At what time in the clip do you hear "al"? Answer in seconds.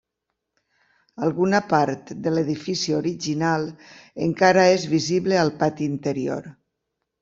5.47-5.57